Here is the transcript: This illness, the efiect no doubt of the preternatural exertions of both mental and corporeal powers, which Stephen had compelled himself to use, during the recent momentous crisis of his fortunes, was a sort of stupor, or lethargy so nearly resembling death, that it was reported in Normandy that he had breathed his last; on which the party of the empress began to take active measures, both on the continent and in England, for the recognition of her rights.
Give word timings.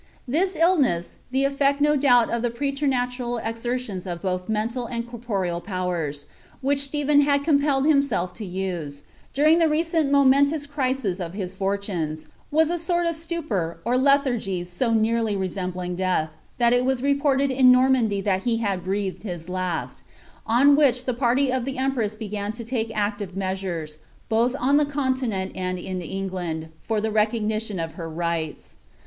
This 0.27 0.55
illness, 0.55 1.17
the 1.29 1.43
efiect 1.43 1.79
no 1.79 1.95
doubt 1.95 2.31
of 2.31 2.41
the 2.41 2.49
preternatural 2.49 3.37
exertions 3.37 4.07
of 4.07 4.23
both 4.23 4.49
mental 4.49 4.87
and 4.87 5.07
corporeal 5.07 5.61
powers, 5.61 6.25
which 6.59 6.79
Stephen 6.81 7.21
had 7.21 7.43
compelled 7.43 7.85
himself 7.85 8.33
to 8.33 8.43
use, 8.43 9.03
during 9.31 9.59
the 9.59 9.69
recent 9.69 10.11
momentous 10.11 10.65
crisis 10.65 11.19
of 11.19 11.33
his 11.33 11.53
fortunes, 11.53 12.25
was 12.49 12.71
a 12.71 12.79
sort 12.79 13.05
of 13.05 13.15
stupor, 13.15 13.79
or 13.85 13.95
lethargy 13.95 14.63
so 14.63 14.91
nearly 14.91 15.35
resembling 15.35 15.95
death, 15.95 16.31
that 16.57 16.73
it 16.73 16.83
was 16.83 17.03
reported 17.03 17.51
in 17.51 17.71
Normandy 17.71 18.21
that 18.21 18.41
he 18.41 18.57
had 18.57 18.81
breathed 18.83 19.21
his 19.21 19.49
last; 19.49 20.01
on 20.47 20.75
which 20.75 21.05
the 21.05 21.13
party 21.13 21.53
of 21.53 21.63
the 21.63 21.77
empress 21.77 22.15
began 22.15 22.51
to 22.53 22.63
take 22.63 22.91
active 22.97 23.37
measures, 23.37 23.99
both 24.29 24.55
on 24.59 24.77
the 24.77 24.83
continent 24.85 25.51
and 25.53 25.77
in 25.77 26.01
England, 26.01 26.69
for 26.79 26.99
the 26.99 27.11
recognition 27.11 27.79
of 27.79 27.91
her 27.91 28.09
rights. 28.09 28.77